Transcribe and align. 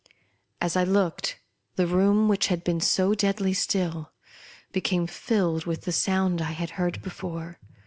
As 0.59 0.75
I 0.75 0.83
looked, 0.83 1.37
the 1.75 1.85
room, 1.85 2.27
which 2.27 2.47
had 2.47 2.63
been 2.63 2.81
so 2.81 3.13
deadly 3.13 3.53
still, 3.53 4.11
became 4.71 5.05
filled 5.05 5.65
with 5.67 5.83
the 5.83 5.91
sound 5.91 6.39
1 6.39 6.53
had 6.53 6.71
heard 6.71 7.03
before. 7.03 7.59